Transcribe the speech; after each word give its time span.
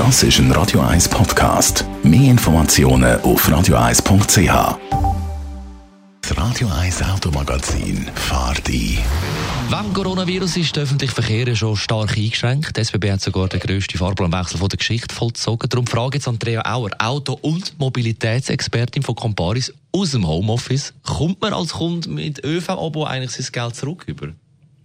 Das 0.00 0.22
ist 0.22 0.38
ein 0.38 0.50
Radio 0.52 0.80
1 0.80 1.10
Podcast. 1.10 1.84
Mehr 2.02 2.30
Informationen 2.30 3.20
auf 3.20 3.46
radio1.ch. 3.46 4.78
Das 6.22 6.38
Radio 6.38 6.68
1 6.68 7.02
Automagazin 7.02 8.08
fahrt 8.14 8.66
ein. 8.66 8.98
Wegen 9.68 9.92
Coronavirus 9.92 10.56
ist 10.56 10.74
der 10.74 10.84
öffentliche 10.84 11.12
Verkehr 11.12 11.54
schon 11.54 11.76
stark 11.76 12.16
eingeschränkt. 12.16 12.78
Die 12.78 12.80
SBB 12.80 13.12
hat 13.12 13.20
sogar 13.20 13.48
den 13.48 13.60
grössten 13.60 13.98
Fahrplanwechsel 13.98 14.58
der 14.58 14.78
Geschichte 14.78 15.14
vollzogen. 15.14 15.68
Darum 15.68 15.86
frage 15.86 16.16
jetzt 16.16 16.28
Andrea 16.28 16.62
Auer, 16.64 16.92
Auto- 16.98 17.38
und 17.42 17.78
Mobilitätsexpertin 17.78 19.02
von 19.02 19.14
Comparis 19.14 19.70
aus 19.92 20.12
dem 20.12 20.26
Homeoffice. 20.26 20.94
Kommt 21.04 21.42
man 21.42 21.52
als 21.52 21.74
Kunde 21.74 22.08
mit 22.08 22.42
ÖV-Abo 22.42 23.04
eigentlich 23.04 23.32
sein 23.32 23.52
Geld 23.52 23.76
zurück 23.76 24.04
über? 24.06 24.28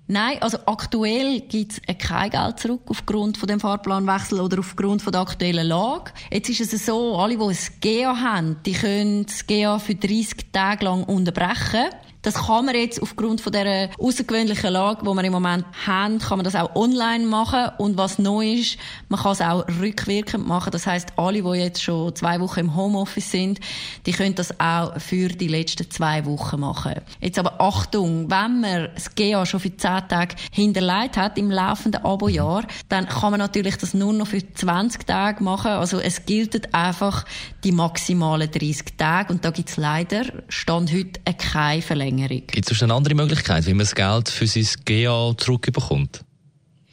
Nein, 0.08 0.38
also 0.42 0.60
aktuell 0.68 1.42
gibt 1.42 1.74
es 1.74 1.98
kein 1.98 2.30
Geld 2.30 2.60
zurück 2.60 2.82
aufgrund 2.90 3.40
von 3.40 3.48
dem 3.48 3.60
Fahrplanwechsel 3.60 4.40
oder 4.40 4.60
aufgrund 4.60 5.02
von 5.02 5.12
der 5.12 5.22
aktuellen 5.22 5.66
Lage. 5.66 6.12
Jetzt 6.32 6.50
ist 6.50 6.74
es 6.74 6.86
so, 6.86 7.18
alle, 7.18 7.38
die 7.38 7.44
ein 7.44 7.58
GA 7.82 8.16
haben, 8.16 8.58
die 8.68 8.74
können 8.74 9.26
das 9.26 9.48
GA 9.48 9.80
für 9.80 9.96
30 9.96 10.52
Tage 10.52 10.86
lang 10.86 11.06
unterbrechen. 11.06 11.86
Das 12.26 12.48
kann 12.48 12.66
man 12.66 12.74
jetzt 12.74 13.00
aufgrund 13.04 13.40
von 13.40 13.54
der 13.54 13.92
außergewöhnlichen 14.00 14.74
Lage, 14.74 15.02
die 15.04 15.14
wir 15.14 15.24
im 15.24 15.32
Moment 15.32 15.64
haben, 15.86 16.18
kann 16.18 16.40
man 16.40 16.44
das 16.44 16.56
auch 16.56 16.76
online 16.76 17.24
machen. 17.24 17.70
Und 17.78 18.00
was 18.00 18.18
neu 18.18 18.54
ist, 18.54 18.80
man 19.10 19.20
kann 19.20 19.34
es 19.34 19.42
auch 19.42 19.64
rückwirkend 19.80 20.48
machen. 20.48 20.72
Das 20.72 20.88
heißt, 20.88 21.10
alle, 21.18 21.44
die 21.44 21.60
jetzt 21.60 21.84
schon 21.84 22.16
zwei 22.16 22.40
Wochen 22.40 22.62
im 22.62 22.76
Homeoffice 22.76 23.30
sind, 23.30 23.60
die 24.08 24.12
können 24.12 24.34
das 24.34 24.60
auch 24.60 25.00
für 25.00 25.28
die 25.28 25.48
letzten 25.48 25.92
zwei 25.92 26.26
Wochen 26.26 26.62
machen. 26.62 26.96
Jetzt 27.22 27.38
aber 27.38 27.62
Achtung, 27.62 28.28
wenn 28.32 28.60
man 28.60 28.90
das 28.96 29.14
GA 29.14 29.46
schon 29.46 29.60
für 29.60 29.78
zehn 29.78 30.08
Tage 30.10 30.36
hinterlegt 30.52 31.18
hat 31.18 31.38
im 31.38 31.52
laufenden 31.52 32.04
Abojahr, 32.04 32.66
dann 32.90 33.08
kann 33.08 33.32
man 33.32 33.40
natürlich 33.40 33.78
das 33.78 33.94
nur 33.94 34.14
noch 34.14 34.26
für 34.26 34.42
20 34.52 35.06
Tage 35.06 35.44
machen. 35.44 35.74
Also 35.74 36.00
es 36.00 36.26
gilt 36.26 36.74
einfach 36.74 37.24
die 37.64 37.72
maximalen 37.72 38.50
30 38.50 38.98
Tage. 38.98 39.32
Und 39.32 39.46
da 39.46 39.52
gibt 39.52 39.70
es 39.70 39.78
leider, 39.78 40.24
Stand 40.50 40.92
heute, 40.92 41.20
keine 41.38 41.84
Verlängerung. 41.84 42.15
Verlängerung. 42.16 42.48
Gibt 42.48 42.72
es 42.72 42.84
eine 42.84 42.94
andere 42.94 43.16
Möglichkeit, 43.16 43.66
wie 43.66 43.74
man 43.74 43.80
das 43.80 43.96
Geld 43.96 44.30
für 44.30 44.48
sein 44.48 44.68
GA 44.86 45.34
zurückbekommt? 45.38 46.22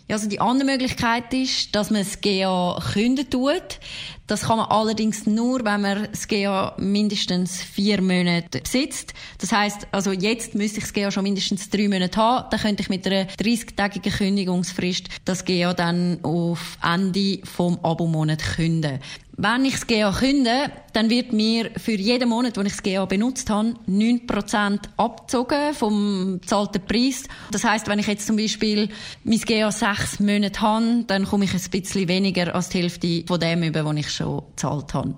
Ja, 0.09 0.17
also 0.17 0.29
die 0.29 0.41
andere 0.41 0.67
Möglichkeit 0.67 1.33
ist, 1.33 1.75
dass 1.75 1.91
man 1.91 2.03
das 2.03 2.21
GA 2.21 2.79
künden 2.93 3.31
tut. 3.31 3.79
Das 4.27 4.43
kann 4.43 4.59
man 4.59 4.67
allerdings 4.67 5.27
nur, 5.27 5.65
wenn 5.65 5.81
man 5.81 6.09
das 6.11 6.27
GA 6.27 6.75
mindestens 6.77 7.63
vier 7.63 8.03
Monate 8.03 8.61
besitzt. 8.61 9.15
Das 9.39 9.53
heißt, 9.53 9.87
also 9.93 10.11
jetzt 10.11 10.55
müsste 10.55 10.79
ich 10.79 10.85
das 10.85 10.93
GA 10.93 11.11
schon 11.11 11.23
mindestens 11.23 11.71
drei 11.71 11.89
Monate 11.89 12.17
haben. 12.21 12.49
Dann 12.51 12.61
könnte 12.61 12.83
ich 12.83 12.89
mit 12.89 13.07
einer 13.07 13.27
30-tägigen 13.27 14.13
Kündigungsfrist 14.13 15.09
das 15.25 15.45
GA 15.45 15.73
dann 15.73 16.19
auf 16.25 16.79
Ende 16.83 17.41
vom 17.45 17.79
Abomonat 17.83 18.43
künden. 18.57 18.99
Wenn 19.45 19.65
ich 19.65 19.73
das 19.73 19.89
GA 19.89 20.13
künde, 20.13 20.71
dann 20.93 21.11
wird 21.11 21.33
mir 21.33 21.73
für 21.77 21.99
jeden 21.99 22.29
Monat, 22.29 22.57
wo 22.57 22.61
ich 22.61 22.75
das 22.75 22.83
GA 22.85 23.07
benutzt 23.07 23.51
habe, 23.51 23.75
9% 23.89 24.79
abgezogen 24.97 25.75
vom 25.75 26.39
bezahlten 26.41 26.81
Preis. 26.87 27.25
Das 27.51 27.65
heißt, 27.65 27.89
wenn 27.89 27.99
ich 27.99 28.07
jetzt 28.07 28.25
zum 28.25 28.37
Beispiel 28.37 28.89
mein 29.25 29.41
GA 29.41 29.73
sechs 29.73 30.21
Monate 30.21 30.61
habe, 30.61 31.03
dann 31.09 31.25
komme 31.25 31.47
ich 31.47 31.55
ein 31.55 31.71
bisschen 31.73 32.07
weniger 32.07 32.55
als 32.55 32.69
die 32.69 32.83
Hälfte 32.83 33.25
von 33.27 33.41
dem 33.41 33.65
über, 33.65 33.85
was 33.85 33.97
ich 33.97 34.11
schon 34.13 34.43
gezahlt 34.51 34.95
habe. 34.95 35.17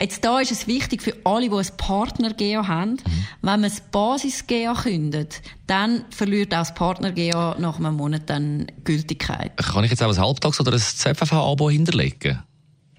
Jetzt 0.00 0.24
da 0.24 0.40
ist 0.40 0.52
es 0.52 0.66
wichtig 0.66 1.02
für 1.02 1.14
alle, 1.24 1.50
die 1.50 1.54
ein 1.54 1.76
Partner-GA 1.76 2.66
haben, 2.66 2.92
mhm. 2.92 3.26
wenn 3.42 3.60
man 3.60 3.64
das 3.64 3.82
Basis-GA 3.82 4.72
kündet, 4.72 5.42
dann 5.66 6.06
verliert 6.08 6.54
auch 6.54 6.60
das 6.60 6.72
Partner-GA 6.72 7.56
nach 7.58 7.78
einem 7.78 7.96
Monat 7.96 8.22
dann 8.24 8.68
Gültigkeit. 8.84 9.54
Kann 9.58 9.84
ich 9.84 9.90
jetzt 9.90 10.02
auch 10.02 10.08
ein 10.08 10.18
Halbtags- 10.18 10.60
oder 10.60 10.72
ein 10.72 10.78
ZVV-Abo 10.78 11.68
hinterlegen? 11.68 12.42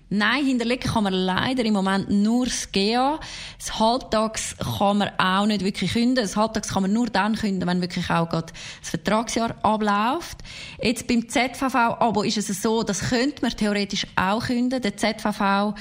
Nein, 0.09 0.45
hinterlegen 0.45 0.89
kann 0.89 1.03
man 1.03 1.11
leider 1.11 1.65
im 1.65 1.73
Moment 1.73 2.09
nur 2.09 2.45
das 2.45 2.71
GA. 2.71 3.19
Das 3.57 3.77
Halbtags 3.77 4.55
kann 4.57 4.99
man 4.99 5.09
auch 5.17 5.45
nicht 5.45 5.65
wirklich 5.65 5.91
künden. 5.91 6.15
Das 6.15 6.37
Halbtags 6.37 6.69
kann 6.69 6.83
man 6.83 6.93
nur 6.93 7.07
dann 7.07 7.35
künden, 7.35 7.67
wenn 7.67 7.81
wirklich 7.81 8.09
auch 8.09 8.29
gerade 8.29 8.53
das 8.79 8.89
Vertragsjahr 8.89 9.55
abläuft. 9.63 10.37
Jetzt 10.81 11.07
beim 11.07 11.27
ZVV-Abo 11.27 12.23
ist 12.23 12.37
es 12.37 12.61
so, 12.61 12.83
das 12.83 13.09
könnte 13.09 13.41
man 13.41 13.51
theoretisch 13.51 14.07
auch 14.15 14.45
künden. 14.45 14.81
Der 14.81 14.95
ZVV 14.95 15.73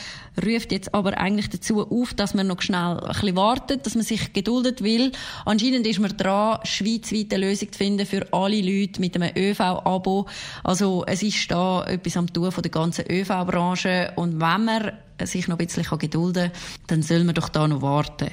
ruft 0.44 0.72
jetzt 0.72 0.94
aber 0.94 1.18
eigentlich 1.18 1.50
dazu 1.50 1.86
auf, 1.90 2.14
dass 2.14 2.34
man 2.34 2.46
noch 2.46 2.62
schnell 2.62 3.00
ein 3.00 3.08
bisschen 3.08 3.36
wartet, 3.36 3.86
dass 3.86 3.94
man 3.94 4.04
sich 4.04 4.32
geduldet 4.32 4.82
will. 4.82 5.12
Anscheinend 5.44 5.86
ist 5.86 5.98
man 5.98 6.16
dran, 6.16 6.58
schweizweit 6.64 7.32
eine 7.32 7.46
Lösung 7.46 7.72
zu 7.72 7.78
finden 7.78 8.06
für 8.06 8.32
alle 8.32 8.60
Leute 8.60 9.00
mit 9.00 9.14
einem 9.16 9.30
ÖV-Abo. 9.36 10.26
Also 10.64 11.04
es 11.06 11.22
ist 11.22 11.50
da 11.50 11.84
etwas 11.84 12.16
am 12.16 12.32
Tun 12.32 12.52
von 12.52 12.62
der 12.62 12.70
ganzen 12.70 13.04
ÖV-Branche 13.10 14.12
und 14.16 14.40
wenn 14.40 14.64
man 14.64 14.92
sich 15.24 15.48
noch 15.48 15.58
ein 15.58 15.66
bisschen 15.66 15.98
gedulden 15.98 16.52
kann, 16.52 16.60
dann 16.88 17.02
soll 17.02 17.24
man 17.24 17.34
doch 17.34 17.48
da 17.48 17.66
noch 17.66 17.82
warten. 17.82 18.30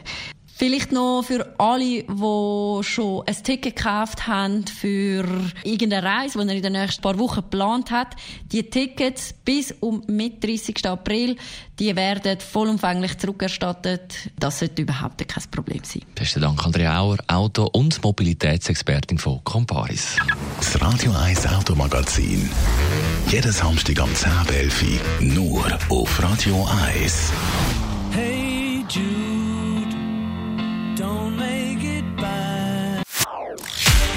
Vielleicht 0.63 0.93
noch 0.93 1.23
für 1.23 1.55
alle, 1.59 2.03
die 2.03 2.83
schon 2.83 3.23
ein 3.27 3.43
Ticket 3.43 3.75
gekauft 3.75 4.27
haben 4.27 4.65
für 4.65 5.25
irgendeine 5.65 6.07
Reise, 6.07 6.39
die 6.39 6.47
er 6.47 6.55
in 6.55 6.63
den 6.63 6.71
nächsten 6.71 7.01
paar 7.01 7.19
Wochen 7.19 7.41
geplant 7.41 7.91
hat. 7.91 8.15
Die 8.45 8.69
Tickets 8.69 9.33
bis 9.43 9.75
um 9.81 10.05
mit 10.07 10.41
30. 10.41 10.85
April, 10.85 11.35
die 11.79 11.93
werden 11.93 12.39
vollumfänglich 12.39 13.17
zurückerstattet. 13.17 14.31
Das 14.39 14.59
sollte 14.59 14.83
überhaupt 14.83 15.27
kein 15.27 15.43
Problem 15.51 15.81
sein. 15.83 16.03
Besten 16.15 16.39
Dank, 16.39 16.65
Andrea 16.65 16.97
Auer, 16.97 17.17
Auto- 17.27 17.69
und 17.73 18.01
Mobilitätsexpertin 18.01 19.17
von 19.17 19.43
Comparis. 19.43 20.15
Das 20.59 20.81
Radio 20.81 21.11
1 21.11 21.45
Automagazin. 21.45 22.49
Jeden 23.27 23.51
Samstag 23.51 23.99
am 23.99 24.11
10.11 24.11 25.23
nur 25.23 25.77
auf 25.89 26.23
Radio 26.23 26.65
1. 26.95 27.33